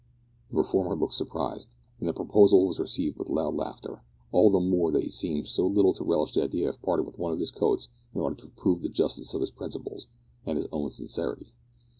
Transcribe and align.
The 0.49 0.57
reformer 0.57 0.95
looked 0.95 1.13
surprised, 1.13 1.69
and 1.99 2.09
the 2.09 2.13
proposal 2.13 2.65
was 2.65 2.79
received 2.79 3.19
with 3.19 3.29
loud 3.29 3.53
laughter; 3.53 4.01
all 4.31 4.49
the 4.49 4.59
more 4.59 4.89
that 4.91 5.03
he 5.03 5.11
seemed 5.11 5.47
so 5.47 5.67
little 5.67 5.93
to 5.93 6.03
relish 6.03 6.31
the 6.33 6.41
idea 6.41 6.69
of 6.69 6.81
parting 6.81 7.05
with 7.05 7.19
one 7.19 7.33
of 7.33 7.39
his 7.39 7.51
coats 7.51 7.87
in 8.15 8.19
order 8.19 8.35
to 8.37 8.47
prove 8.47 8.81
the 8.81 8.89
justice 8.89 9.35
of 9.35 9.41
his 9.41 9.51
principles, 9.51 10.07
and 10.43 10.57
his 10.57 10.65
own 10.71 10.89
sincerity. 10.89 11.51